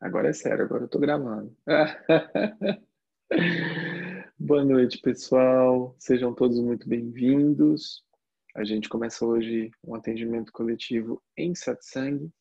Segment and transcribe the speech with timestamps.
[0.00, 1.54] Agora é sério, agora eu tô gravando.
[4.38, 5.94] Boa noite, pessoal.
[5.98, 8.02] Sejam todos muito bem-vindos.
[8.54, 12.32] A gente começa hoje um atendimento coletivo em satsang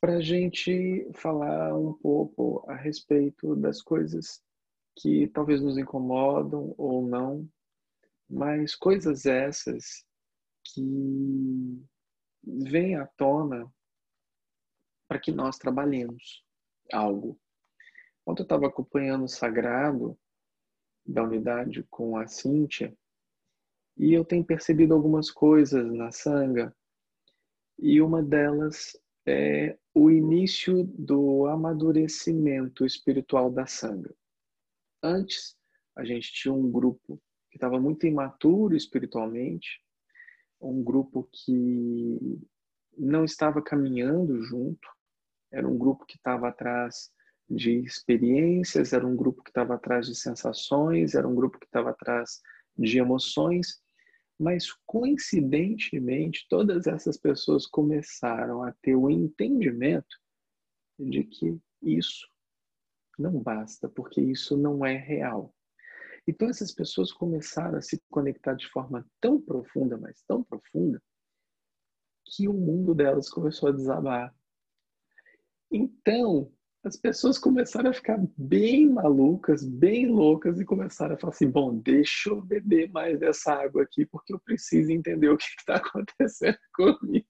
[0.00, 4.42] para a gente falar um pouco a respeito das coisas
[4.96, 7.46] que talvez nos incomodam ou não,
[8.26, 10.02] mas coisas essas
[10.64, 11.84] que
[12.42, 13.70] vêm à tona
[15.06, 16.43] para que nós trabalhemos
[16.92, 17.38] algo.
[18.26, 20.18] Ontem eu estava acompanhando o Sagrado
[21.06, 22.96] da unidade com a Cíntia
[23.96, 26.74] e eu tenho percebido algumas coisas na Sanga
[27.78, 34.14] e uma delas é o início do amadurecimento espiritual da Sanga.
[35.02, 35.56] Antes,
[35.96, 39.80] a gente tinha um grupo que estava muito imaturo espiritualmente,
[40.60, 42.40] um grupo que
[42.96, 44.88] não estava caminhando junto,
[45.54, 47.10] era um grupo que estava atrás
[47.48, 51.90] de experiências, era um grupo que estava atrás de sensações, era um grupo que estava
[51.90, 52.40] atrás
[52.76, 53.80] de emoções,
[54.38, 60.16] mas coincidentemente todas essas pessoas começaram a ter o entendimento
[60.98, 62.26] de que isso
[63.18, 65.54] não basta, porque isso não é real.
[66.26, 71.00] Então essas pessoas começaram a se conectar de forma tão profunda, mas tão profunda,
[72.24, 74.34] que o mundo delas começou a desabar.
[75.70, 76.50] Então,
[76.84, 81.74] as pessoas começaram a ficar bem malucas, bem loucas e começaram a falar assim: bom,
[81.78, 86.58] deixa eu beber mais dessa água aqui porque eu preciso entender o que está acontecendo
[86.74, 87.26] comigo.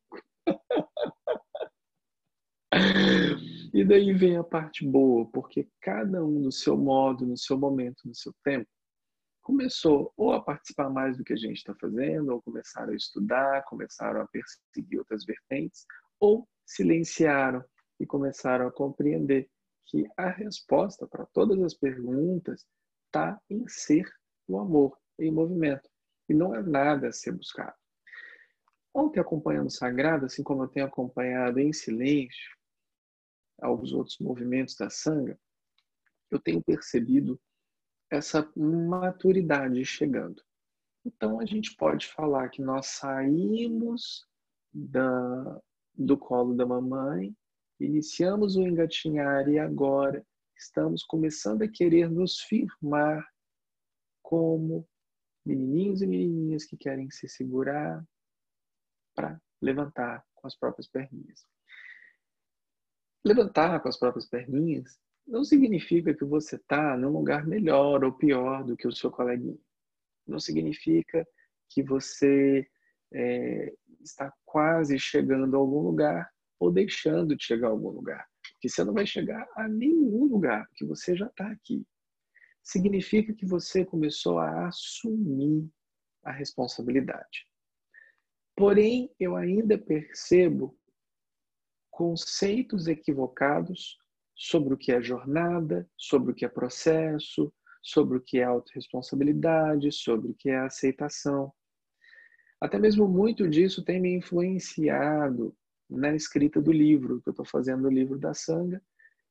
[3.72, 8.02] e daí vem a parte boa, porque cada um no seu modo, no seu momento,
[8.04, 8.68] no seu tempo,
[9.40, 13.62] começou ou a participar mais do que a gente está fazendo, ou começaram a estudar,
[13.66, 15.86] começaram a perseguir outras vertentes,
[16.18, 17.62] ou silenciaram
[17.98, 19.48] e começaram a compreender
[19.86, 22.66] que a resposta para todas as perguntas
[23.06, 24.10] está em ser
[24.48, 25.88] o amor em movimento
[26.28, 27.76] e não é nada a ser buscado.
[28.92, 32.56] Ontem, acompanhando o Sagrado, assim como eu tenho acompanhado em silêncio
[33.60, 35.38] alguns outros movimentos da Sangha,
[36.30, 37.40] eu tenho percebido
[38.10, 40.42] essa maturidade chegando.
[41.04, 44.26] Então, a gente pode falar que nós saímos
[44.72, 45.60] da,
[45.94, 47.34] do colo da mamãe
[47.80, 50.24] Iniciamos o engatinhar e agora
[50.56, 53.26] estamos começando a querer nos firmar
[54.22, 54.88] como
[55.44, 58.02] menininhos e menininhas que querem se segurar
[59.14, 61.46] para levantar com as próprias perninhas.
[63.24, 68.62] Levantar com as próprias perninhas não significa que você está num lugar melhor ou pior
[68.62, 69.58] do que o seu coleguinha.
[70.26, 71.26] Não significa
[71.70, 72.66] que você
[73.12, 78.26] é, está quase chegando a algum lugar ou deixando de chegar a algum lugar.
[78.52, 81.86] Porque você não vai chegar a nenhum lugar, porque você já está aqui.
[82.62, 85.68] Significa que você começou a assumir
[86.22, 87.46] a responsabilidade.
[88.56, 90.78] Porém, eu ainda percebo
[91.90, 93.98] conceitos equivocados
[94.34, 99.92] sobre o que é jornada, sobre o que é processo, sobre o que é autorresponsabilidade,
[99.92, 101.52] sobre o que é aceitação.
[102.60, 105.54] Até mesmo muito disso tem me influenciado
[105.88, 108.82] na escrita do livro, que eu estou fazendo o livro da Sanga,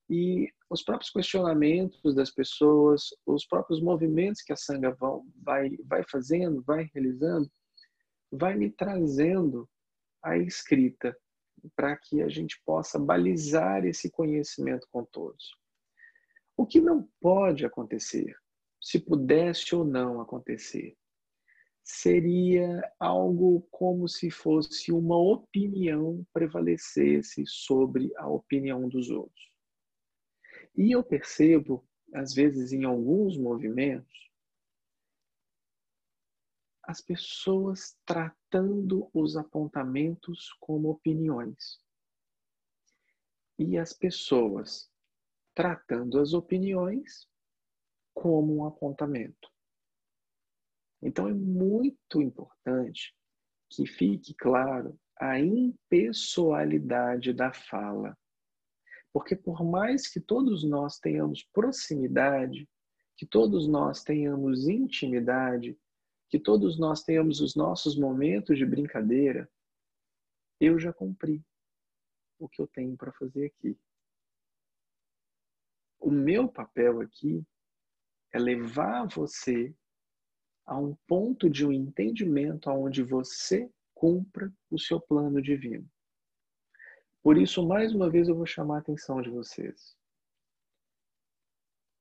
[0.09, 4.95] e os próprios questionamentos das pessoas, os próprios movimentos que a Sanga
[5.41, 7.49] vai, vai fazendo, vai realizando,
[8.31, 9.69] vai me trazendo
[10.21, 11.15] a escrita
[11.75, 15.55] para que a gente possa balizar esse conhecimento com todos.
[16.57, 18.35] O que não pode acontecer,
[18.81, 20.95] se pudesse ou não acontecer,
[21.83, 29.51] seria algo como se fosse uma opinião prevalecesse sobre a opinião dos outros.
[30.75, 34.31] E eu percebo, às vezes, em alguns movimentos,
[36.83, 41.81] as pessoas tratando os apontamentos como opiniões.
[43.57, 44.91] E as pessoas
[45.53, 47.29] tratando as opiniões
[48.13, 49.52] como um apontamento.
[51.03, 53.13] Então é muito importante
[53.69, 58.17] que fique claro a impessoalidade da fala.
[59.11, 62.67] Porque por mais que todos nós tenhamos proximidade,
[63.17, 65.77] que todos nós tenhamos intimidade,
[66.29, 69.47] que todos nós tenhamos os nossos momentos de brincadeira,
[70.59, 71.45] eu já cumpri
[72.39, 73.77] o que eu tenho para fazer aqui.
[75.99, 77.45] O meu papel aqui
[78.31, 79.75] é levar você
[80.65, 85.89] a um ponto de um entendimento onde você cumpra o seu plano divino.
[87.21, 89.95] Por isso, mais uma vez, eu vou chamar a atenção de vocês.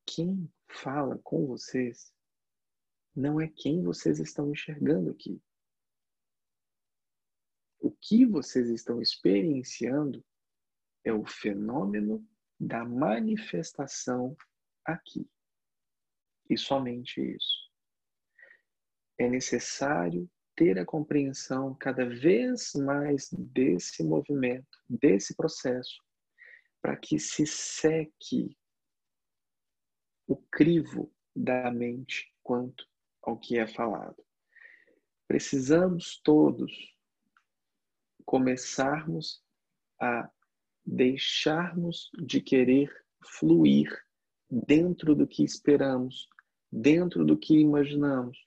[0.05, 2.13] Quem fala com vocês
[3.15, 5.41] não é quem vocês estão enxergando aqui.
[7.79, 10.25] O que vocês estão experienciando
[11.05, 12.27] é o fenômeno
[12.59, 14.37] da manifestação
[14.85, 15.29] aqui.
[16.49, 17.72] E somente isso.
[19.19, 26.03] É necessário ter a compreensão cada vez mais desse movimento, desse processo,
[26.81, 28.57] para que se seque
[30.27, 32.87] o crivo da mente quanto
[33.23, 34.23] ao que é falado.
[35.27, 36.73] Precisamos todos
[38.25, 39.43] começarmos
[40.01, 40.31] a
[40.85, 42.91] deixarmos de querer
[43.25, 43.89] fluir
[44.51, 46.29] dentro do que esperamos,
[46.71, 48.39] dentro do que imaginamos,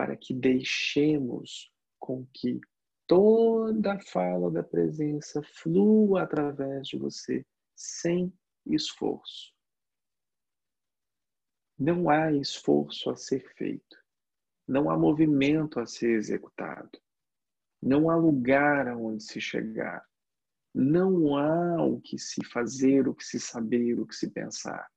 [0.00, 2.58] para que deixemos com que
[3.06, 7.44] toda a fala da presença flua através de você,
[7.76, 8.32] sem
[8.64, 9.52] esforço.
[11.78, 13.94] Não há esforço a ser feito,
[14.66, 16.98] não há movimento a ser executado,
[17.82, 20.02] não há lugar aonde se chegar,
[20.74, 24.90] não há o que se fazer, o que se saber, o que se pensar.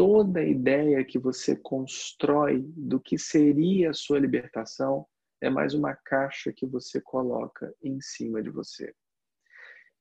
[0.00, 5.06] Toda ideia que você constrói do que seria a sua libertação
[5.42, 8.94] é mais uma caixa que você coloca em cima de você.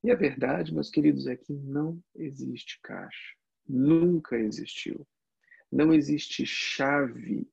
[0.02, 3.36] E a verdade, meus queridos, é que não existe caixa.
[3.68, 5.06] Nunca existiu.
[5.70, 7.52] Não existe chave,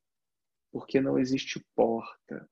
[0.71, 2.49] porque não existe porta.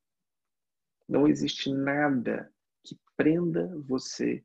[1.08, 2.54] Não existe nada
[2.84, 4.44] que prenda você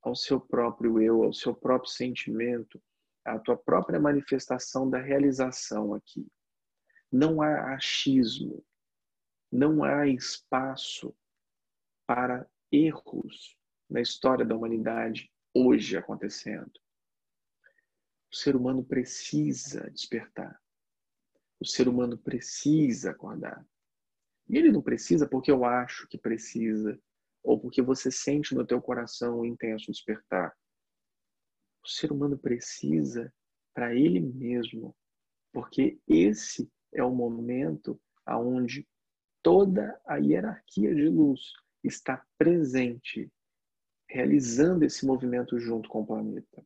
[0.00, 2.82] ao seu próprio eu, ao seu próprio sentimento,
[3.24, 6.26] à tua própria manifestação da realização aqui.
[7.10, 8.64] Não há achismo,
[9.50, 11.14] não há espaço
[12.06, 13.56] para erros
[13.88, 16.72] na história da humanidade hoje acontecendo.
[18.32, 20.58] O ser humano precisa despertar.
[21.60, 23.64] O ser humano precisa acordar.
[24.48, 26.98] E ele não precisa porque eu acho que precisa,
[27.42, 30.56] ou porque você sente no teu coração um intenso despertar.
[31.84, 33.32] O ser humano precisa
[33.74, 34.94] para ele mesmo,
[35.52, 38.86] porque esse é o momento aonde
[39.42, 41.40] toda a hierarquia de luz
[41.82, 43.30] está presente,
[44.08, 46.64] realizando esse movimento junto com o planeta.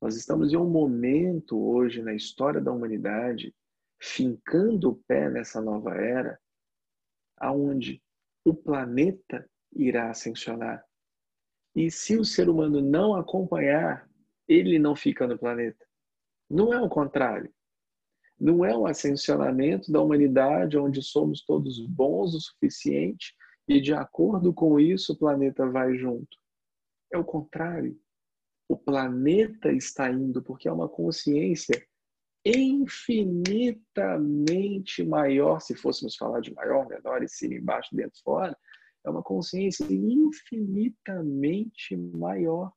[0.00, 3.54] Nós estamos em um momento hoje na história da humanidade,
[4.00, 6.40] fincando o pé nessa nova era,
[7.36, 8.02] aonde
[8.44, 10.84] o planeta irá ascensionar.
[11.74, 14.10] E se o ser humano não acompanhar,
[14.48, 15.84] ele não fica no planeta.
[16.50, 17.52] Não é o contrário.
[18.38, 23.34] Não é o ascensionamento da humanidade onde somos todos bons o suficiente
[23.68, 26.36] e de acordo com isso o planeta vai junto.
[27.12, 27.96] É o contrário.
[28.68, 31.86] O planeta está indo porque é uma consciência
[32.44, 38.58] infinitamente maior, se fôssemos falar de maior, menor, em cima, embaixo, dentro, fora,
[39.04, 42.72] é uma consciência infinitamente maior,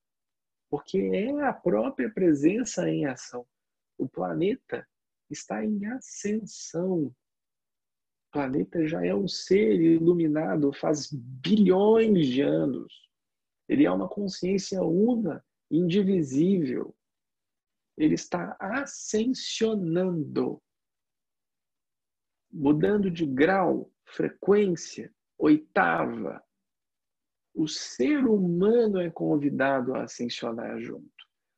[0.75, 3.47] porque é a própria presença em ação.
[3.97, 4.85] O planeta
[5.29, 7.05] está em ascensão.
[7.05, 7.15] O
[8.29, 13.09] planeta já é um ser iluminado faz bilhões de anos.
[13.69, 15.41] Ele é uma consciência una,
[15.71, 16.93] indivisível.
[17.97, 20.61] Ele está ascensionando,
[22.51, 26.41] mudando de grau, frequência, Oitava,
[27.55, 31.09] o ser humano é convidado a ascensionar junto.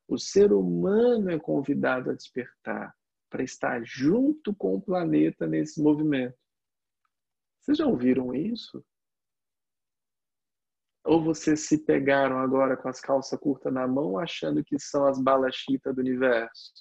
[0.07, 2.95] O ser humano é convidado a despertar
[3.29, 6.37] para estar junto com o planeta nesse movimento.
[7.59, 8.85] Vocês já ouviram isso?
[11.03, 15.19] Ou vocês se pegaram agora com as calças curtas na mão achando que são as
[15.19, 16.73] balachitas do universo?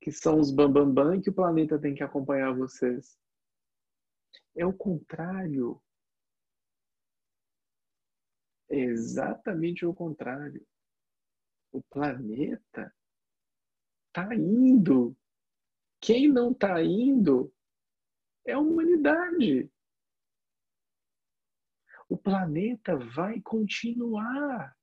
[0.00, 3.16] Que são os bambambam bam, bam, que o planeta tem que acompanhar vocês?
[4.56, 5.80] É o contrário.
[8.72, 10.66] É exatamente o contrário.
[11.70, 12.90] O planeta
[14.06, 15.14] está indo.
[16.00, 17.52] Quem não está indo
[18.46, 19.70] é a humanidade.
[22.08, 24.74] O planeta vai continuar.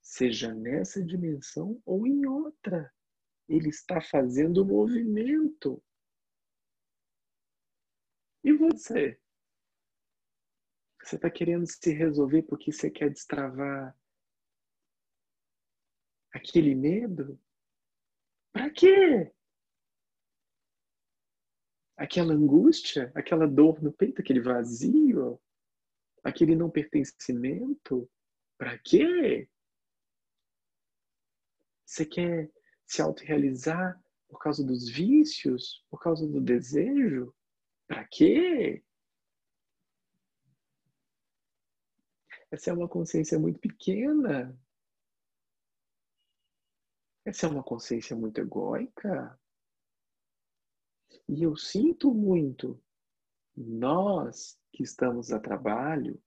[0.00, 2.90] Seja nessa dimensão ou em outra.
[3.46, 5.82] Ele está fazendo movimento.
[8.42, 9.20] E você?
[11.08, 13.98] Você está querendo se resolver porque você quer destravar
[16.34, 17.40] aquele medo?
[18.52, 19.32] Para quê?
[21.96, 25.40] Aquela angústia, aquela dor no peito, aquele vazio?
[26.22, 28.06] aquele não pertencimento?
[28.58, 29.48] Para quê?
[31.86, 32.52] Você quer
[32.84, 33.98] se autorrealizar
[34.28, 35.82] por causa dos vícios?
[35.88, 37.34] Por causa do desejo?
[37.86, 38.84] Para quê?
[42.50, 44.58] Essa é uma consciência muito pequena.
[47.24, 49.38] Essa é uma consciência muito egóica.
[51.28, 52.82] E eu sinto muito.
[53.54, 56.20] Nós que estamos a trabalho,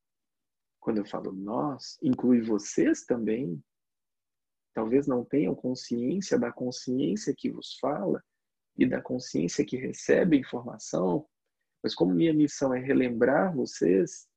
[0.79, 3.63] quando eu falo nós, inclui vocês também.
[4.73, 8.23] Talvez não tenham consciência da consciência que vos fala
[8.77, 11.27] e da consciência que recebe a informação,
[11.83, 14.27] mas como minha missão é relembrar vocês,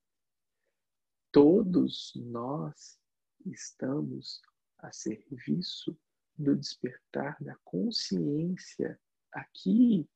[1.34, 2.96] todos nós
[3.44, 4.40] estamos
[4.78, 5.98] a serviço
[6.38, 9.00] do despertar da consciência
[9.32, 10.08] aqui.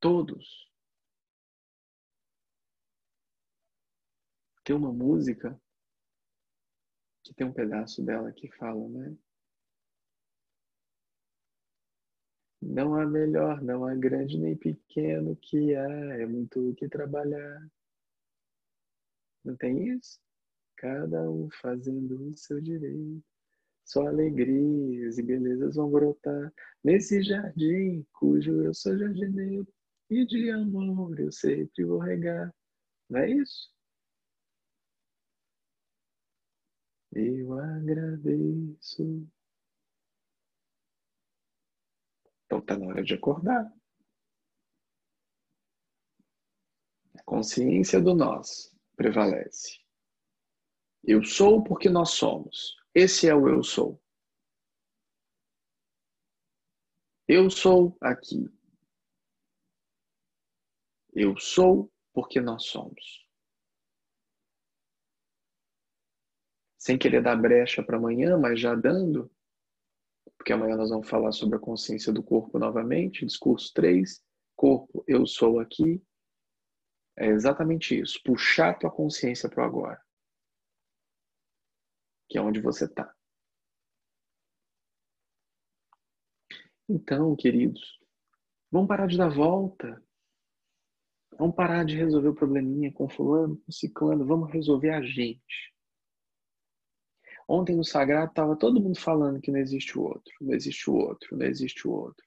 [0.00, 0.68] Todos.
[4.64, 5.56] Tem uma música
[7.22, 9.16] que tem um pedaço dela que fala, né?
[12.60, 17.70] Não há melhor, não há grande nem pequeno que há, é muito o que trabalhar.
[19.44, 20.20] Não tem isso?
[20.76, 23.24] Cada um fazendo o seu direito.
[23.84, 29.66] Só alegrias e belezas vão brotar nesse jardim cujo eu sou jardineiro
[30.08, 32.54] e de amor eu sempre vou regar.
[33.08, 33.72] Não é isso?
[37.12, 39.28] Eu agradeço.
[42.46, 43.72] Então está na hora de acordar.
[47.24, 48.71] Consciência do nós
[49.02, 49.80] prevalece.
[51.02, 52.76] Eu sou porque nós somos.
[52.94, 54.00] Esse é o eu sou.
[57.26, 58.48] Eu sou aqui.
[61.12, 63.26] Eu sou porque nós somos.
[66.78, 69.30] Sem querer dar brecha para amanhã, mas já dando,
[70.36, 74.22] porque amanhã nós vamos falar sobre a consciência do corpo novamente, discurso 3,
[74.56, 76.02] corpo, eu sou aqui.
[77.16, 80.02] É exatamente isso, puxar tua consciência para o agora
[82.32, 83.14] que é onde você está.
[86.88, 88.00] Então, queridos,
[88.70, 90.02] vamos parar de dar volta.
[91.38, 94.26] Vamos parar de resolver o probleminha com fulano, com ciclano.
[94.26, 95.74] Vamos resolver a gente.
[97.46, 100.94] Ontem no Sagrado estava todo mundo falando que não existe o outro, não existe o
[100.94, 102.26] outro, não existe o outro.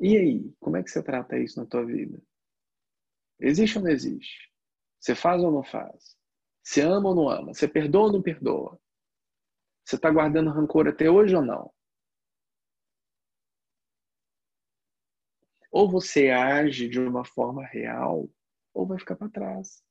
[0.00, 2.22] E aí, como é que você trata isso na tua vida?
[3.40, 4.50] Existe ou não existe?
[4.98, 6.16] Você faz ou não faz?
[6.62, 7.54] Você ama ou não ama?
[7.54, 8.78] Você perdoa ou não perdoa?
[9.84, 11.72] Você está guardando rancor até hoje ou não?
[15.70, 18.28] Ou você age de uma forma real,
[18.74, 19.82] ou vai ficar para trás.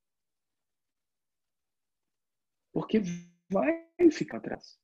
[2.72, 3.02] Porque
[3.50, 4.80] vai ficar atrás.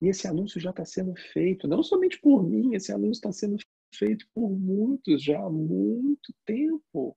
[0.00, 3.56] E esse anúncio já está sendo feito, não somente por mim, esse anúncio está sendo
[3.94, 7.16] feito por muitos já há muito tempo.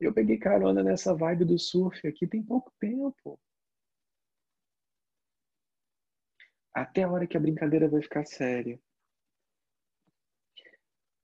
[0.00, 3.38] Eu peguei carona nessa vibe do surf aqui tem pouco tempo.
[6.72, 8.80] Até a hora que a brincadeira vai ficar séria.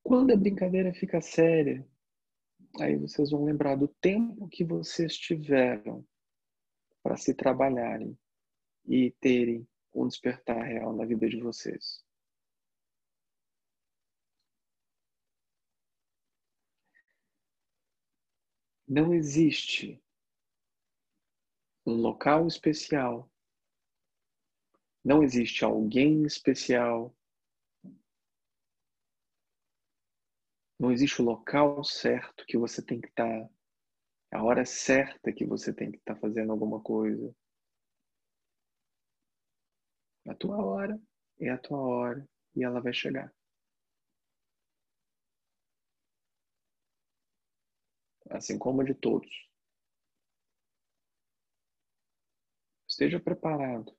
[0.03, 1.85] Quando a brincadeira fica séria,
[2.79, 6.05] aí vocês vão lembrar do tempo que vocês tiveram
[7.01, 8.17] para se trabalharem
[8.85, 12.06] e terem um despertar real na vida de vocês.
[18.87, 20.01] Não existe
[21.85, 23.29] um local especial.
[25.03, 27.13] Não existe alguém especial.
[30.79, 33.49] Não existe o local certo que você tem que estar, tá,
[34.31, 37.35] a hora certa que você tem que estar tá fazendo alguma coisa.
[40.27, 40.97] A tua hora
[41.39, 43.33] é a tua hora e ela vai chegar.
[48.29, 49.47] Assim como a de todos.
[52.87, 53.95] Esteja preparado.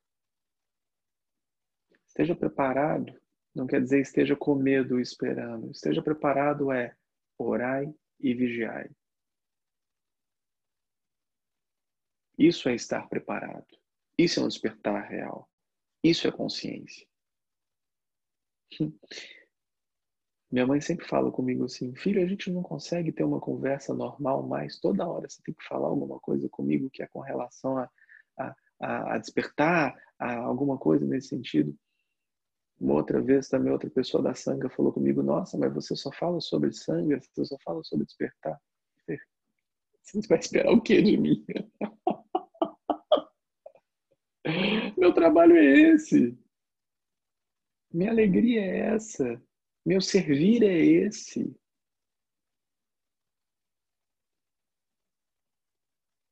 [2.06, 3.18] Esteja preparado
[3.58, 5.72] não quer dizer esteja com medo esperando.
[5.72, 6.96] Esteja preparado é
[7.36, 8.88] orai e vigiai.
[12.38, 13.66] Isso é estar preparado.
[14.16, 15.50] Isso é um despertar real.
[16.04, 17.04] Isso é consciência.
[20.50, 24.42] Minha mãe sempre fala comigo assim: filho, a gente não consegue ter uma conversa normal
[24.46, 24.78] mais.
[24.80, 27.90] Toda hora você tem que falar alguma coisa comigo que é com relação a,
[28.80, 31.76] a, a despertar, a alguma coisa nesse sentido.
[32.80, 36.40] Uma outra vez também outra pessoa da sanga falou comigo: Nossa, mas você só fala
[36.40, 38.58] sobre sangue, você só fala sobre despertar.
[40.02, 41.44] Você vai esperar o que de mim?
[44.96, 46.34] Meu trabalho é esse.
[47.92, 49.38] Minha alegria é essa.
[49.88, 51.58] Meu servir é esse.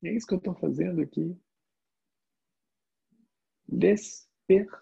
[0.05, 1.35] É isso que eu estou fazendo aqui.
[3.67, 4.79] Despertando.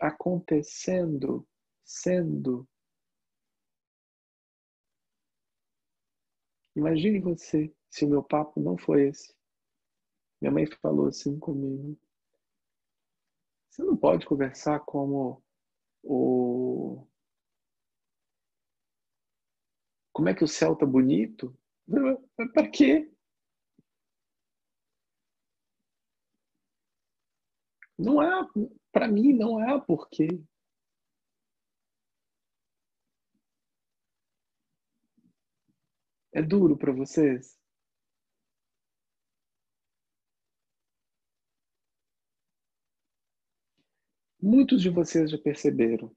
[0.00, 1.46] Acontecendo.
[1.84, 2.66] Sendo.
[6.74, 9.36] Imagine você se o meu papo não foi esse.
[10.40, 12.00] Minha mãe falou assim comigo.
[13.68, 15.43] Você não pode conversar como
[16.04, 17.06] o.
[20.12, 21.54] Como é que o céu tá bonito?
[22.54, 23.10] Para quê?
[27.98, 28.48] Não há,
[28.92, 30.28] para mim, não há porquê.
[36.32, 37.56] É duro para vocês?
[44.46, 46.14] Muitos de vocês já perceberam.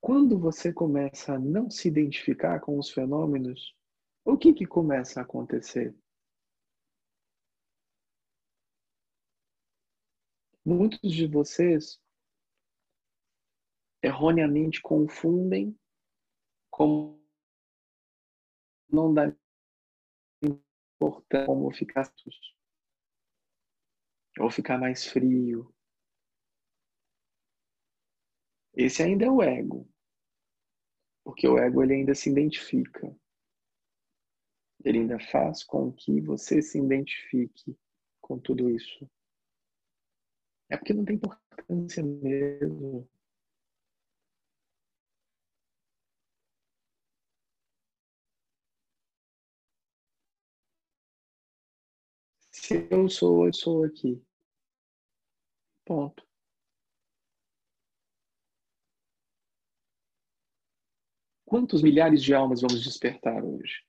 [0.00, 3.72] Quando você começa a não se identificar com os fenômenos,
[4.24, 5.96] o que, que começa a acontecer?
[10.64, 12.02] Muitos de vocês
[14.02, 15.78] erroneamente confundem
[16.68, 17.24] como
[18.90, 19.32] não dá
[20.42, 22.12] importância como ficar
[24.38, 25.72] ou ficar mais frio.
[28.74, 29.88] Esse ainda é o ego.
[31.24, 33.14] Porque o ego ele ainda se identifica.
[34.84, 37.76] Ele ainda faz com que você se identifique
[38.20, 39.10] com tudo isso.
[40.68, 43.08] É porque não tem importância mesmo.
[52.66, 54.20] Se eu sou, eu sou aqui.
[55.84, 56.26] Ponto.
[61.44, 63.84] Quantos milhares de almas vamos despertar hoje?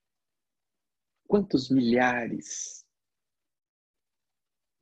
[1.28, 2.86] Quantos milhares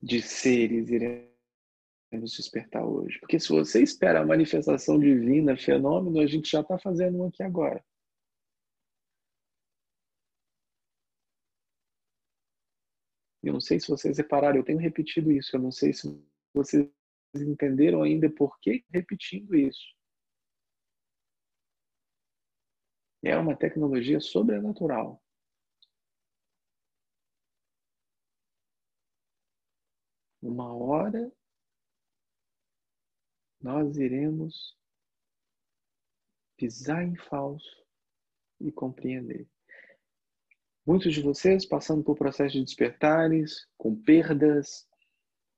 [0.02, 3.18] de seres iremos despertar hoje?
[3.22, 7.42] Porque se você espera a manifestação divina, fenômeno, a gente já está fazendo um aqui
[7.42, 7.82] agora.
[13.46, 16.08] Eu não sei se vocês repararam, eu tenho repetido isso, eu não sei se
[16.52, 16.90] vocês
[17.36, 19.96] entenderam ainda por que repetindo isso.
[23.24, 25.22] É uma tecnologia sobrenatural.
[30.42, 31.32] Uma hora
[33.62, 34.76] nós iremos
[36.58, 37.86] pisar em falso
[38.60, 39.48] e compreender.
[40.86, 44.88] Muitos de vocês passando por processos de despertares, com perdas,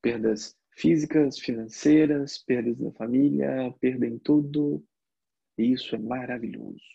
[0.02, 4.82] perdas físicas, financeiras, perdas na família, perda em tudo.
[5.58, 6.86] E isso é maravilhoso.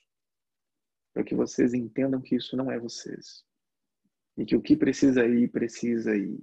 [1.12, 3.44] Para que vocês entendam que isso não é vocês.
[4.38, 6.42] E que o que precisa ir, precisa ir.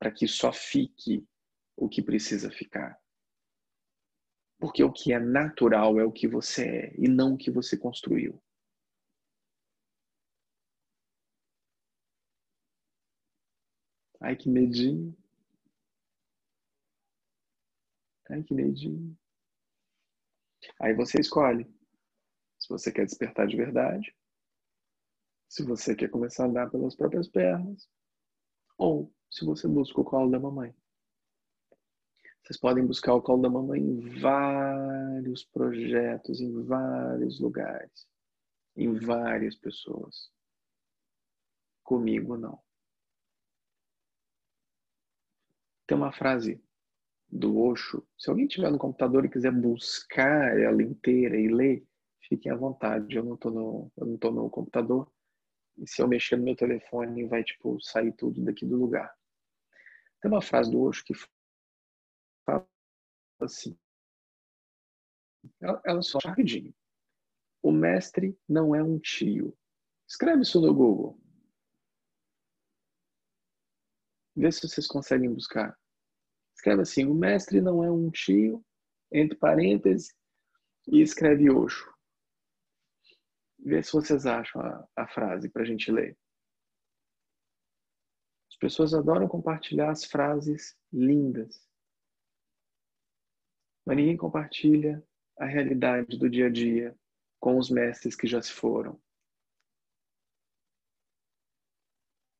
[0.00, 1.24] Para que só fique
[1.76, 2.98] o que precisa ficar.
[4.58, 7.76] Porque o que é natural é o que você é e não o que você
[7.76, 8.42] construiu.
[14.20, 15.16] Ai, que medinho.
[18.30, 19.16] Ai, que medinho.
[20.80, 21.66] Aí você escolhe
[22.58, 24.14] se você quer despertar de verdade,
[25.48, 27.88] se você quer começar a andar pelas próprias pernas,
[28.76, 30.74] ou se você busca o colo da mamãe.
[32.42, 38.06] Vocês podem buscar o colo da mamãe em vários projetos, em vários lugares,
[38.76, 40.30] em várias pessoas.
[41.82, 42.65] Comigo não.
[45.86, 46.60] Tem uma frase
[47.28, 48.06] do Osho.
[48.18, 51.86] Se alguém tiver no computador e quiser buscar ela inteira e ler,
[52.28, 53.16] fiquem à vontade.
[53.16, 55.10] Eu não estou no, eu não tô no computador.
[55.76, 59.14] E se eu mexer no meu telefone, vai tipo sair tudo daqui do lugar.
[60.20, 61.14] Tem uma frase do Osho que
[62.44, 62.66] fala
[63.40, 63.78] assim.
[65.60, 66.74] Ela, ela só rapidinho.
[67.62, 69.56] O mestre não é um tio.
[70.08, 71.20] Escreve isso no Google.
[74.36, 75.76] Vê se vocês conseguem buscar.
[76.54, 78.64] Escreve assim: o mestre não é um tio,
[79.10, 80.14] entre parênteses,
[80.86, 81.90] e escreve Oxo.
[83.58, 86.16] Vê se vocês acham a, a frase para a gente ler.
[88.50, 91.66] As pessoas adoram compartilhar as frases lindas,
[93.86, 95.02] mas ninguém compartilha
[95.38, 96.96] a realidade do dia a dia,
[97.38, 99.00] com os mestres que já se foram.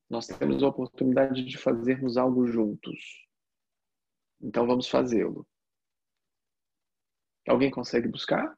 [0.09, 3.27] Nós temos a oportunidade de fazermos algo juntos.
[4.41, 5.47] Então vamos fazê-lo.
[7.47, 8.57] Alguém consegue buscar?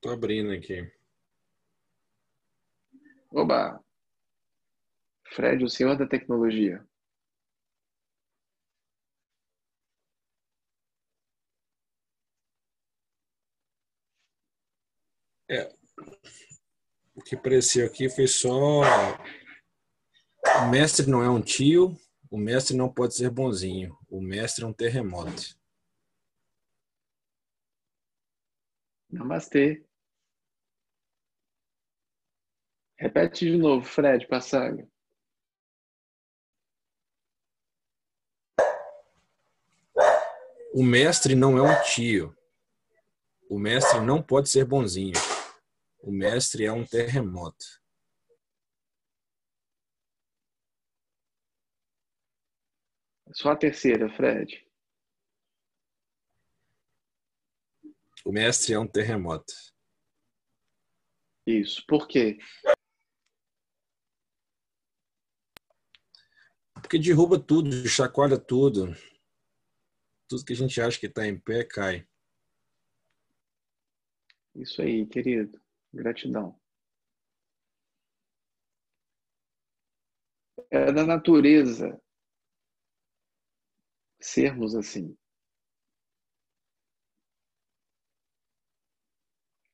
[0.00, 0.92] Tô abrindo aqui.
[3.30, 3.82] Oba!
[5.24, 6.86] Fred, o senhor da tecnologia.
[17.22, 18.80] O que apareceu aqui foi só.
[20.60, 21.96] O mestre não é um tio,
[22.28, 25.56] o mestre não pode ser bonzinho, o mestre é um terremoto.
[29.08, 29.84] Namastê.
[32.96, 34.88] Repete de novo, Fred Passaga.
[40.74, 42.34] O mestre não é um tio.
[43.48, 45.12] O mestre não pode ser bonzinho.
[46.02, 47.80] O mestre é um terremoto.
[53.32, 54.68] Só a terceira, Fred.
[58.24, 59.54] O mestre é um terremoto.
[61.46, 61.84] Isso.
[61.86, 62.36] Por quê?
[66.74, 68.92] Porque derruba tudo, chacoalha tudo.
[70.28, 72.08] Tudo que a gente acha que está em pé cai.
[74.56, 75.61] Isso aí, querido.
[75.92, 76.58] Gratidão.
[80.70, 82.00] É da natureza
[84.20, 85.16] sermos assim.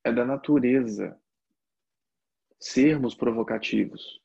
[0.03, 1.17] É da natureza
[2.59, 4.21] sermos provocativos.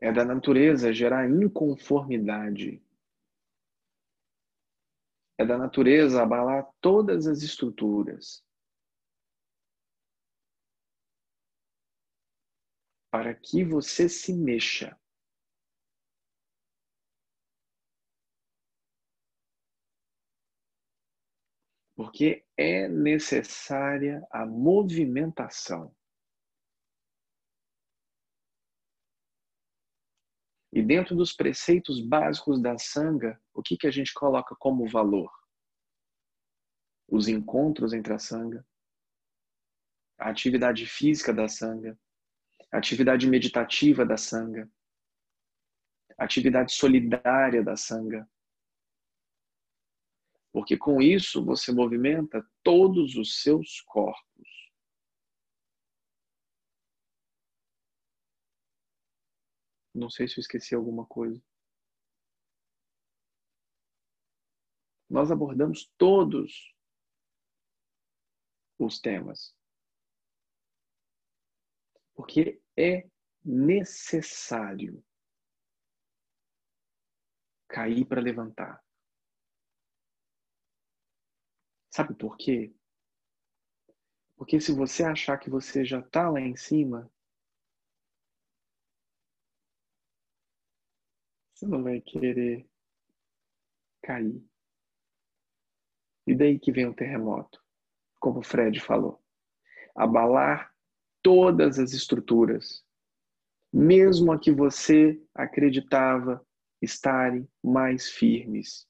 [0.00, 2.80] É da natureza gerar inconformidade.
[5.38, 8.44] É da natureza abalar todas as estruturas.
[13.10, 14.98] Para que você se mexa.
[21.94, 25.97] Porque é necessária a movimentação.
[30.88, 35.30] Dentro dos preceitos básicos da sanga, o que, que a gente coloca como valor?
[37.06, 38.66] Os encontros entre a sanga,
[40.18, 41.98] a atividade física da sanga,
[42.72, 44.66] a atividade meditativa da sanga,
[46.16, 48.26] a atividade solidária da sanga.
[50.50, 54.27] Porque com isso você movimenta todos os seus corpos.
[59.98, 61.42] Não sei se eu esqueci alguma coisa.
[65.10, 66.74] Nós abordamos todos
[68.78, 69.56] os temas.
[72.14, 73.08] Porque é
[73.44, 75.04] necessário
[77.66, 78.84] cair para levantar.
[81.90, 82.72] Sabe por quê?
[84.36, 87.10] Porque se você achar que você já está lá em cima,
[91.58, 92.64] Você não vai querer
[94.04, 94.40] cair.
[96.24, 97.60] E daí que vem o terremoto,
[98.20, 99.20] como o Fred falou.
[99.92, 100.72] Abalar
[101.20, 102.86] todas as estruturas,
[103.72, 106.46] mesmo a que você acreditava
[106.80, 108.88] estarem mais firmes.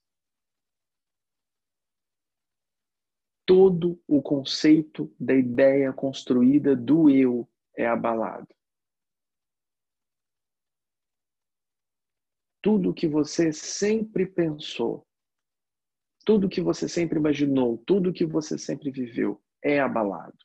[3.46, 8.57] Todo o conceito da ideia construída do eu é abalado.
[12.60, 15.06] Tudo que você sempre pensou,
[16.24, 20.38] tudo que você sempre imaginou, tudo que você sempre viveu é abalado.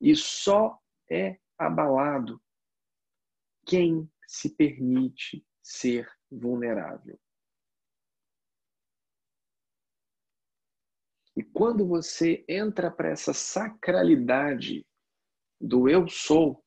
[0.00, 2.42] E só é abalado
[3.66, 7.20] quem se permite ser vulnerável.
[11.36, 14.86] E quando você entra para essa sacralidade
[15.60, 16.59] do eu sou,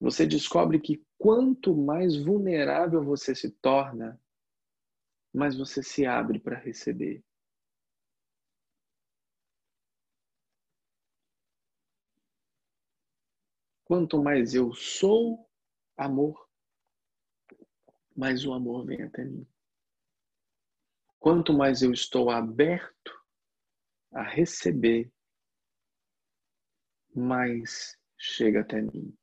[0.00, 4.18] você descobre que quanto mais vulnerável você se torna,
[5.32, 7.22] mais você se abre para receber.
[13.84, 15.46] Quanto mais eu sou
[15.96, 16.48] amor,
[18.16, 19.46] mais o amor vem até mim.
[21.18, 23.12] Quanto mais eu estou aberto
[24.12, 25.12] a receber,
[27.14, 29.19] mais chega até mim.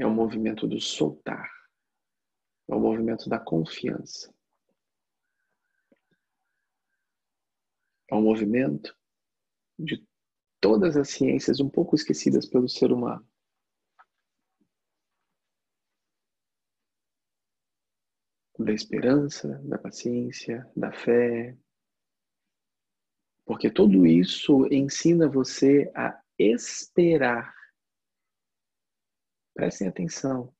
[0.00, 1.46] É o movimento do soltar.
[2.66, 4.34] É o movimento da confiança.
[8.10, 8.96] É um movimento
[9.78, 10.02] de
[10.58, 13.28] todas as ciências um pouco esquecidas pelo ser humano.
[18.58, 21.54] Da esperança, da paciência, da fé.
[23.44, 27.59] Porque tudo isso ensina você a esperar.
[29.60, 30.56] Prestem atenção.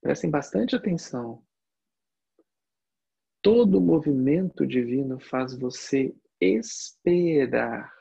[0.00, 1.46] Prestem bastante atenção.
[3.40, 7.96] Todo movimento divino faz você esperar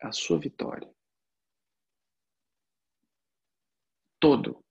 [0.00, 0.90] a sua vitória.
[4.18, 4.64] Todo.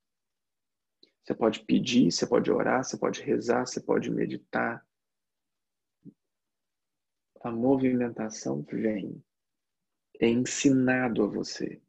[1.23, 4.83] Você pode pedir, você pode orar, você pode rezar, você pode meditar.
[7.41, 9.23] A movimentação vem.
[10.19, 11.84] É ensinado a você.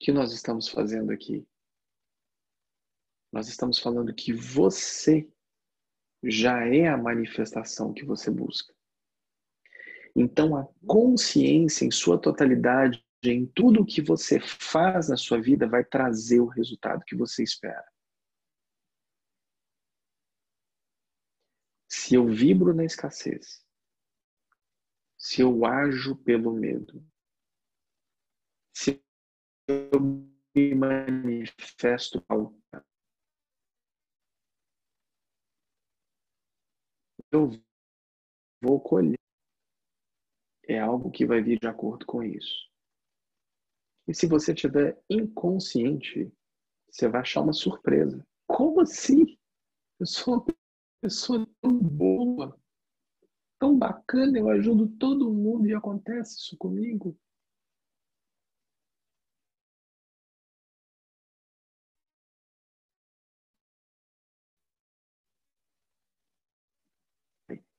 [0.00, 1.46] Que nós estamos fazendo aqui?
[3.30, 5.30] Nós estamos falando que você
[6.24, 8.74] já é a manifestação que você busca.
[10.16, 15.68] Então, a consciência em sua totalidade, em tudo o que você faz na sua vida,
[15.68, 17.86] vai trazer o resultado que você espera.
[21.88, 23.64] Se eu vibro na escassez,
[25.16, 27.04] se eu ajo pelo medo,
[28.74, 29.00] se
[29.70, 30.00] eu
[30.54, 32.52] me manifesto ao
[37.32, 37.50] eu
[38.60, 39.18] vou colher
[40.64, 42.68] é algo que vai vir de acordo com isso.
[44.06, 46.32] E se você estiver inconsciente,
[46.90, 48.24] você vai achar uma surpresa.
[48.46, 49.38] Como assim?
[49.98, 50.46] Eu sou uma
[51.00, 52.56] pessoa tão boa,
[53.58, 57.16] tão bacana, eu ajudo todo mundo e acontece isso comigo.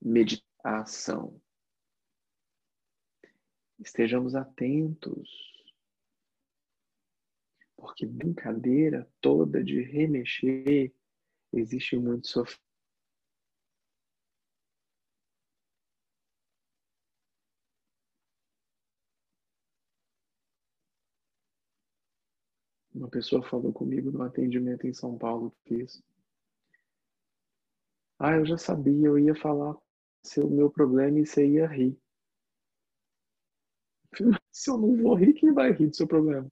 [0.01, 1.39] Meditação.
[3.79, 5.29] Estejamos atentos,
[7.75, 10.93] porque brincadeira toda de remexer
[11.53, 12.61] existe muito sofrimento.
[22.93, 26.03] Uma pessoa falou comigo no atendimento em São Paulo que fiz.
[28.19, 29.75] Ah, eu já sabia, eu ia falar
[30.41, 31.97] o meu problema e você ia rir.
[34.51, 36.47] Se eu não vou rir, quem vai rir do seu problema?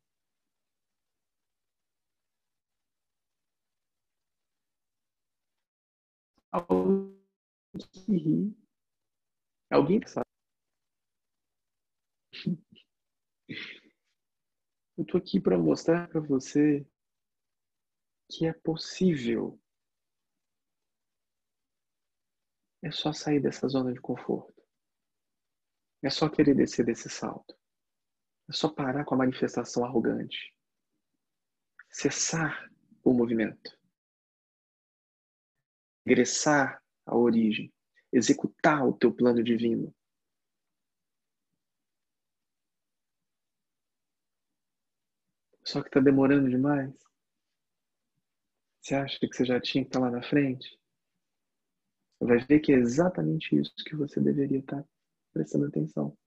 [6.52, 7.16] Alguém
[7.92, 8.56] que ri.
[9.72, 10.26] Alguém que sabe.
[14.98, 16.86] Eu tô aqui para mostrar para você
[18.30, 19.59] que é possível
[22.82, 24.64] É só sair dessa zona de conforto.
[26.02, 27.54] É só querer descer desse salto.
[28.50, 30.56] É só parar com a manifestação arrogante.
[31.92, 32.72] Cessar
[33.04, 33.78] o movimento.
[36.06, 37.74] Regressar à origem.
[38.12, 39.94] Executar o teu plano divino.
[45.64, 46.96] Só que está demorando demais.
[48.82, 50.79] Você acha que você já tinha que estar tá lá na frente?
[52.28, 54.86] Vai ver que é exatamente isso que você deveria estar
[55.34, 56.18] prestando atenção.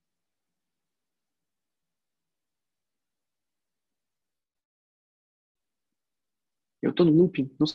[6.80, 7.66] Eu estou no looping, não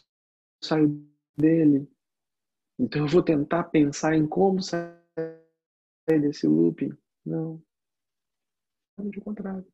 [0.62, 0.90] saio
[1.38, 1.90] dele.
[2.80, 4.98] Então eu vou tentar pensar em como sair
[6.08, 6.92] desse looping.
[7.26, 7.64] Não.
[9.00, 9.66] De contrário.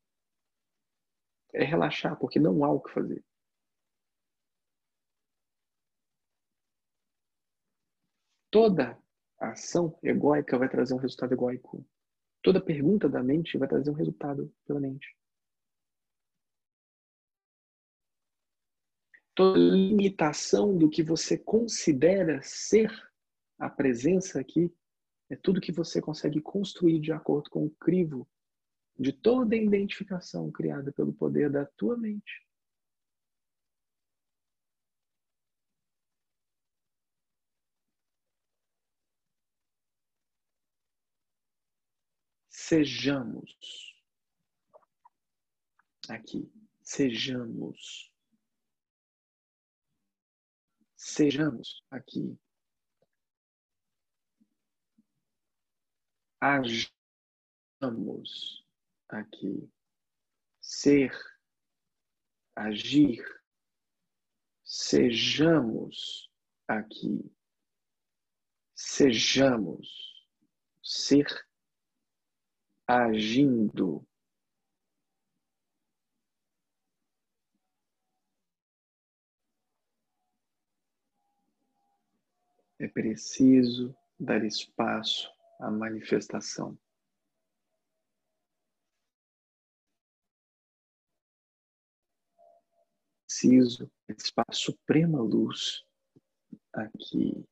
[1.54, 3.24] É relaxar, porque não há o que fazer.
[8.54, 8.96] Toda
[9.40, 11.84] ação egóica vai trazer um resultado egóico.
[12.44, 15.18] Toda pergunta da mente vai trazer um resultado pela mente.
[19.34, 22.92] Toda limitação do que você considera ser
[23.58, 24.72] a presença aqui
[25.32, 28.30] é tudo que você consegue construir de acordo com o crivo
[29.00, 32.46] de toda identificação criada pelo poder da tua mente.
[42.74, 43.94] Sejamos.
[46.10, 48.12] Aqui, sejamos,
[50.96, 52.36] sejamos aqui,
[59.08, 59.72] aqui.
[60.60, 61.12] Ser,
[62.56, 63.24] agir,
[64.64, 66.28] sejamos
[66.68, 67.32] aqui.
[68.76, 70.28] Sejamos,
[70.82, 71.28] ser,
[72.94, 74.06] agindo.
[82.80, 86.78] É preciso dar espaço à manifestação.
[93.26, 95.84] Preciso espaço suprema luz
[96.74, 97.44] aqui.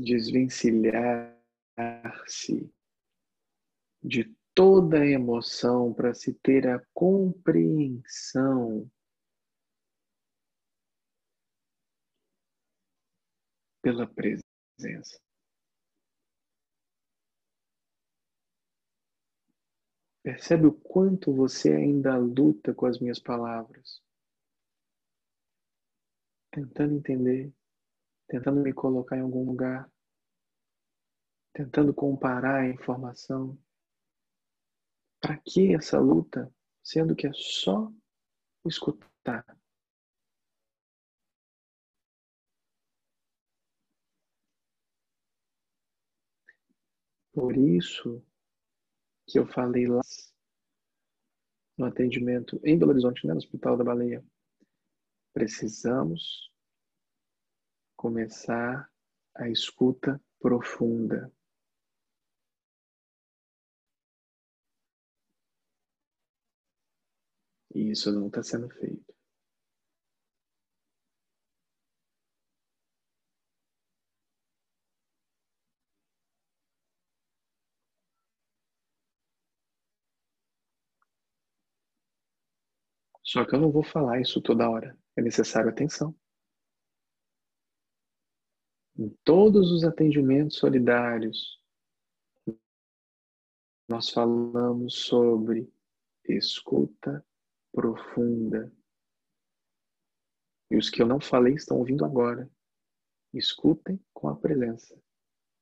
[0.00, 2.72] Desvencilhar-se
[4.00, 8.88] de toda a emoção para se ter a compreensão
[13.82, 15.20] pela presença.
[20.22, 24.00] Percebe o quanto você ainda luta com as minhas palavras?
[26.52, 27.52] Tentando entender,
[28.28, 29.90] tentando me colocar em algum lugar,
[31.52, 33.58] tentando comparar a informação.
[35.20, 36.52] Para que essa luta,
[36.84, 37.90] sendo que é só
[38.64, 39.44] escutar?
[47.32, 48.22] Por isso
[49.26, 50.00] que eu falei lá
[51.76, 54.24] no atendimento em Belo Horizonte, né, no Hospital da Baleia,
[55.32, 56.52] precisamos
[57.98, 58.88] começar
[59.34, 61.32] a escuta profunda.
[67.74, 69.12] E isso não está sendo feito.
[83.22, 84.96] Só que eu não vou falar isso toda hora.
[85.16, 86.14] É necessário atenção.
[88.98, 91.62] Em todos os atendimentos solidários,
[93.88, 95.72] nós falamos sobre
[96.24, 97.24] escuta
[97.72, 98.72] profunda.
[100.68, 102.50] E os que eu não falei estão ouvindo agora.
[103.32, 105.00] Escutem com a presença.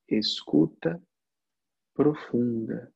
[0.09, 1.01] Escuta
[1.95, 2.91] profunda.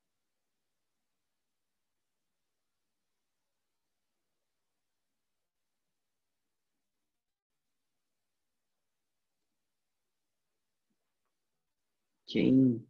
[12.31, 12.89] Quem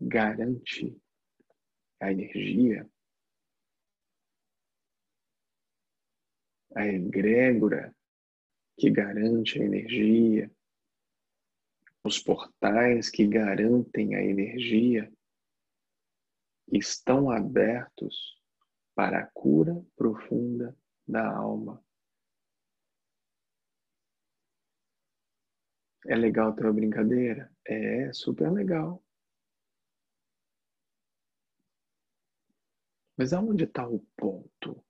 [0.00, 1.00] garante
[2.00, 2.90] a energia,
[6.74, 7.94] a egrégora
[8.76, 10.50] que garante a energia,
[12.02, 15.12] os portais que garantem a energia
[16.72, 18.42] estão abertos
[18.92, 21.80] para a cura profunda da alma.
[26.06, 27.50] É legal ter uma brincadeira?
[27.66, 29.02] É, super legal.
[33.16, 34.84] Mas aonde está o ponto?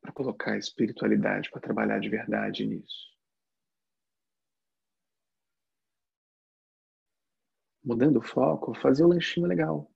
[0.00, 3.14] Para colocar a espiritualidade, para trabalhar de verdade nisso.
[7.82, 9.90] Mudando o foco, fazer o lanchinho legal.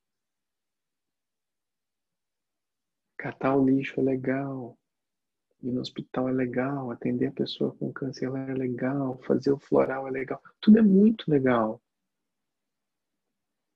[3.20, 4.78] Catar o lixo é legal.
[5.62, 6.90] Ir no hospital é legal.
[6.90, 9.20] Atender a pessoa com câncer é legal.
[9.26, 10.42] Fazer o floral é legal.
[10.58, 11.82] Tudo é muito legal.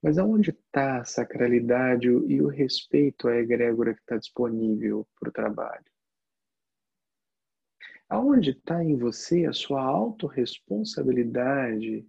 [0.02, 5.33] Mas aonde está a sacralidade e o respeito à egrégora que está disponível para o
[5.33, 5.85] trabalho?
[8.09, 12.07] Aonde está em você a sua autorresponsabilidade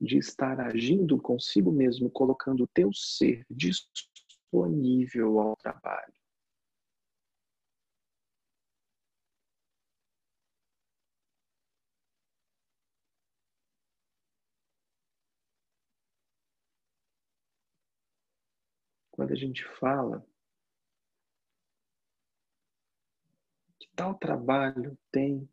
[0.00, 4.11] de estar agindo consigo mesmo, colocando o teu ser disponível
[5.40, 6.12] ao trabalho.
[19.10, 20.26] Quando a gente fala
[23.78, 25.48] que tal trabalho tem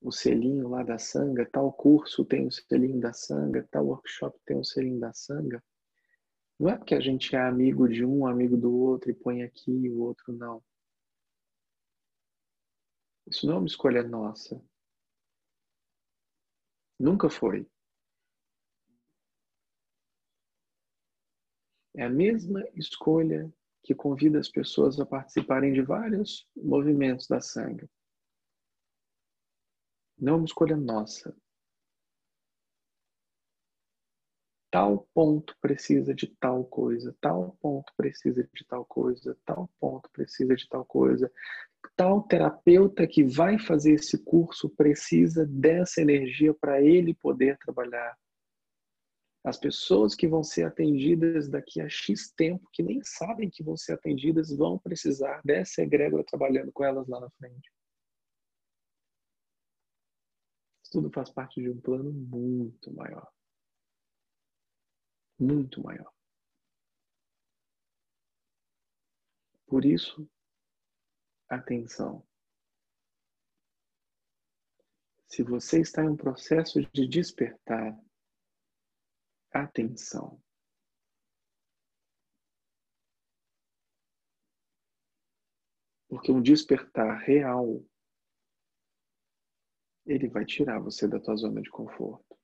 [0.00, 4.56] o selinho lá da sanga, tal curso tem o selinho da sanga, tal workshop tem
[4.56, 5.62] o selinho da sanga,
[6.58, 9.70] não é porque a gente é amigo de um, amigo do outro e põe aqui
[9.70, 10.62] e o outro não.
[13.26, 14.60] Isso não é uma escolha nossa.
[16.98, 17.68] Nunca foi.
[21.94, 23.52] É a mesma escolha
[23.84, 27.88] que convida as pessoas a participarem de vários movimentos da sangue.
[30.18, 31.36] Não é uma escolha nossa.
[34.70, 40.54] Tal ponto precisa de tal coisa, tal ponto precisa de tal coisa, tal ponto precisa
[40.54, 41.30] de tal coisa.
[41.96, 48.16] Tal terapeuta que vai fazer esse curso precisa dessa energia para ele poder trabalhar
[49.44, 53.76] as pessoas que vão ser atendidas daqui a X tempo, que nem sabem que vão
[53.76, 57.72] ser atendidas, vão precisar dessa egrégora trabalhando com elas lá na frente.
[60.82, 63.30] Isso tudo faz parte de um plano muito maior.
[65.38, 66.12] Muito maior.
[69.66, 70.28] Por isso,
[71.48, 72.26] atenção.
[75.28, 77.94] Se você está em um processo de despertar,
[79.52, 80.40] atenção.
[86.08, 87.84] Porque um despertar real,
[90.06, 92.37] ele vai tirar você da tua zona de conforto.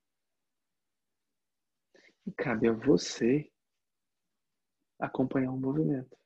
[2.26, 3.50] E cabe a você
[4.98, 6.16] acompanhar o movimento.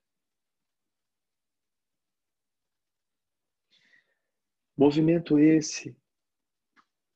[4.76, 5.96] Movimento esse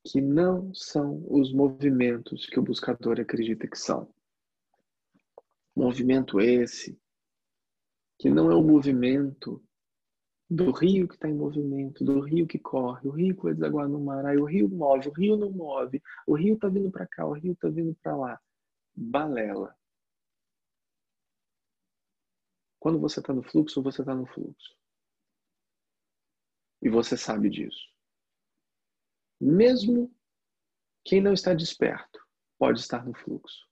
[0.05, 4.13] que não são os movimentos que o buscador acredita que são.
[5.75, 7.01] Movimento esse
[8.19, 9.63] que não é o movimento
[10.51, 13.89] do rio que está em movimento, do rio que corre, o rio que vai desaguar
[13.89, 17.07] no mar, aí o rio move, o rio não move, o rio está vindo para
[17.07, 18.41] cá, o rio está vindo para lá.
[18.95, 19.77] Balela.
[22.79, 24.77] Quando você está no fluxo, você está no fluxo.
[26.83, 27.93] E você sabe disso.
[29.41, 30.13] Mesmo
[31.05, 32.21] quem não está desperto
[32.59, 33.69] pode estar no fluxo.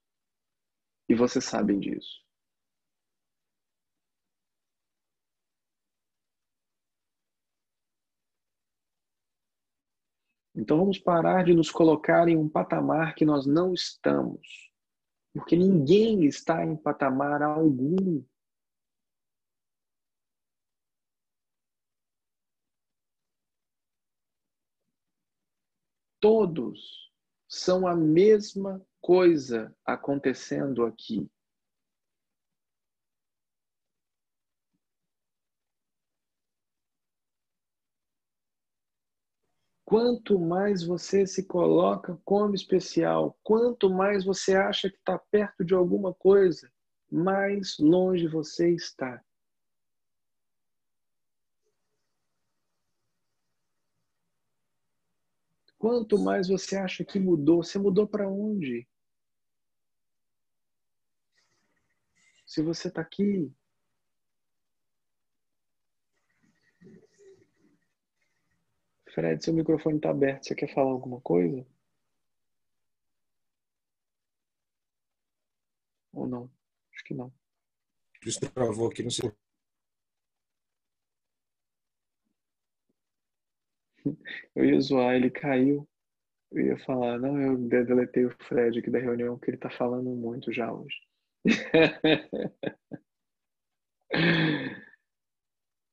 [1.09, 2.25] E vocês sabem disso.
[10.55, 14.70] Então vamos parar de nos colocar em um patamar que nós não estamos.
[15.33, 18.23] Porque ninguém está em patamar algum.
[26.21, 27.11] todos
[27.49, 31.29] são a mesma coisa acontecendo aqui.
[39.91, 45.75] Quanto mais você se coloca como especial, quanto mais você acha que está perto de
[45.75, 46.73] alguma coisa,
[47.11, 49.21] mais longe você está.
[55.77, 58.87] Quanto mais você acha que mudou, você mudou para onde?
[62.47, 63.53] Se você está aqui,
[69.15, 70.45] Fred, seu microfone está aberto.
[70.45, 71.67] Você quer falar alguma coisa?
[76.13, 76.51] Ou não?
[76.93, 77.33] Acho que não.
[78.25, 79.35] Isso travou aqui no seu.
[84.55, 85.89] Eu ia zoar, ele caiu.
[86.53, 90.11] Eu ia falar, não, eu deletei o Fred aqui da reunião, que ele tá falando
[90.11, 90.97] muito já hoje.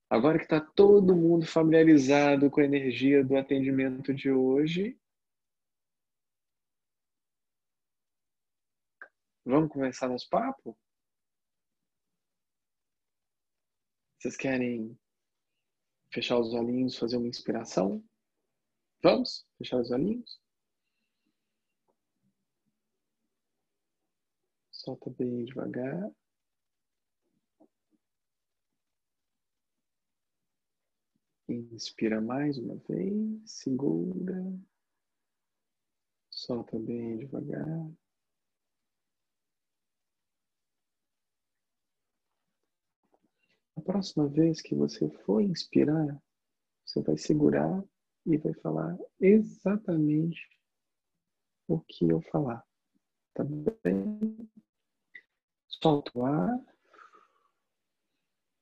[0.10, 4.98] Agora que está todo mundo familiarizado com a energia do atendimento de hoje,
[9.44, 10.78] vamos começar nosso papo?
[14.18, 14.98] Vocês querem
[16.10, 18.02] fechar os olhinhos, fazer uma inspiração?
[19.04, 20.40] Vamos fechar os olhinhos?
[24.72, 26.10] Solta bem devagar.
[31.50, 34.54] Inspira mais uma vez, segura.
[36.30, 37.90] Solta bem devagar.
[43.78, 46.22] A próxima vez que você for inspirar,
[46.84, 47.82] você vai segurar
[48.26, 50.46] e vai falar exatamente
[51.66, 52.62] o que eu falar.
[53.34, 54.50] Tá bem?
[55.68, 56.60] Solta o ar.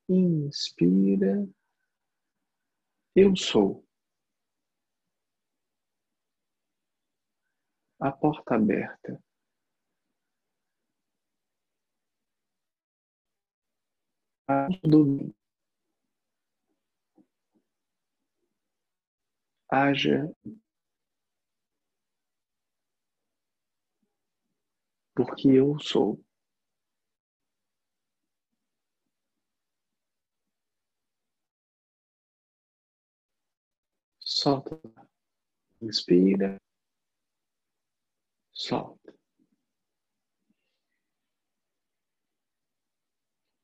[0.08, 1.48] Inspira.
[3.16, 3.82] Eu sou.
[7.98, 9.20] A porta aberta.
[14.82, 15.34] domínio.
[19.70, 20.28] Haja
[25.16, 26.25] porque eu sou.
[34.36, 34.78] Solta.
[35.80, 36.60] Inspira,
[38.52, 39.14] solta.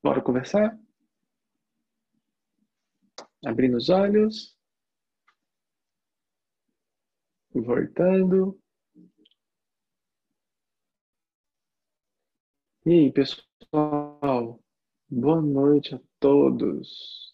[0.01, 0.79] Bora conversar?
[3.45, 4.57] Abrindo os olhos.
[7.53, 8.59] Voltando.
[12.85, 14.59] E aí, pessoal?
[15.07, 17.33] Boa noite a todos.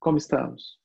[0.00, 0.80] Como estamos?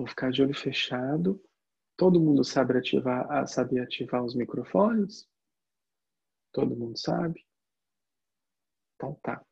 [0.00, 1.38] Vou ficar de olho fechado.
[1.94, 5.28] Todo mundo sabe ativar, sabe ativar os microfones?
[6.50, 7.46] Todo mundo sabe?
[8.94, 9.44] Então tá.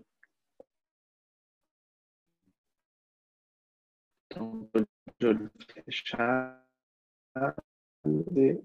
[4.24, 4.70] Então,
[5.18, 5.50] de olho
[5.84, 6.64] fechado,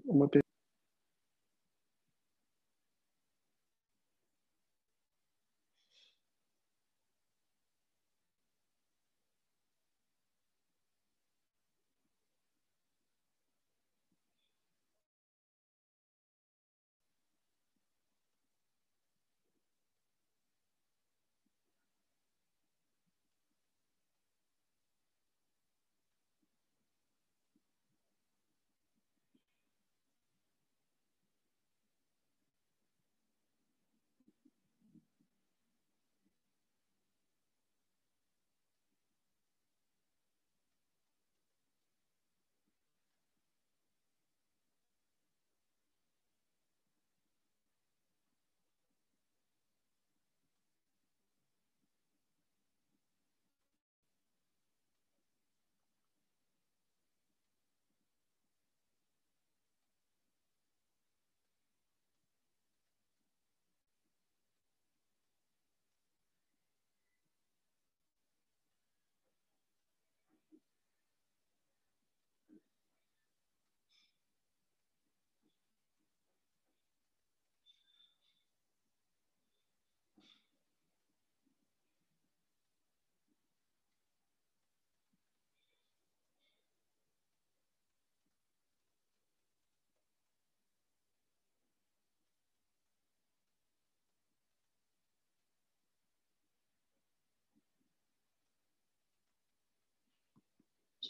[0.06, 0.26] uma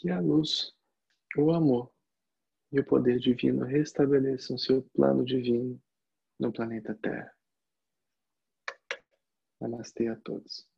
[0.05, 0.71] que a luz,
[1.35, 1.91] o amor
[2.71, 5.81] e o poder divino restabeleçam seu plano divino
[6.39, 7.35] no planeta Terra.
[9.59, 10.69] Namastê a todos.